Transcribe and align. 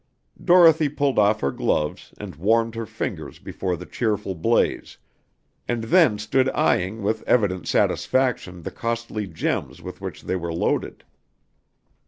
Dorothy 0.43 0.89
pulled 0.89 1.19
off 1.19 1.41
her 1.41 1.51
gloves 1.51 2.11
and 2.17 2.33
warmed 2.35 2.73
her 2.73 2.87
fingers 2.87 3.37
before 3.37 3.77
the 3.77 3.85
cheerful 3.85 4.33
blaze, 4.33 4.97
and 5.67 5.83
then 5.83 6.17
stood 6.17 6.49
eying 6.55 7.03
with 7.03 7.21
evident 7.27 7.67
satisfaction 7.67 8.63
the 8.63 8.71
costly 8.71 9.27
gems 9.27 9.79
with 9.79 10.01
which 10.01 10.23
they 10.23 10.35
were 10.35 10.51
loaded. 10.51 11.03